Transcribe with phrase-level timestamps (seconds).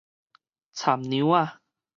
[0.73, 1.59] 蠶娘仔